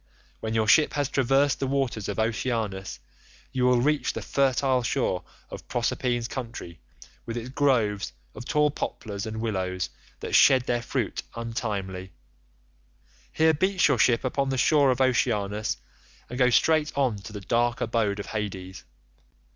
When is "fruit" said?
10.81-11.21